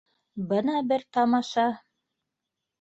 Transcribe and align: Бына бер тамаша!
Бына 0.53 0.77
бер 0.93 1.05
тамаша! 1.19 1.69